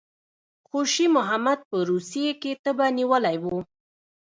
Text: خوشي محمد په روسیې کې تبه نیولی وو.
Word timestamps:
خوشي 0.67 1.05
محمد 1.15 1.59
په 1.69 1.77
روسیې 1.89 2.31
کې 2.41 2.51
تبه 2.63 2.85
نیولی 2.97 3.37
وو. 3.43 3.57